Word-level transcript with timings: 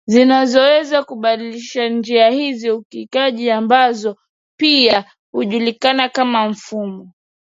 zinavyoweza 0.07 1.03
kubadilisha 1.03 1.89
njia 1.89 2.29
hizi 2.29 2.69
Uridhikaji 2.71 3.11
wa 3.21 3.25
sakitiambayo 3.31 4.17
pia 4.57 5.05
hujulikana 5.31 6.09
kama 6.09 6.49
mfumo 6.49 7.11